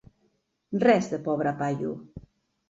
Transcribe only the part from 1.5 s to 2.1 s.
paio!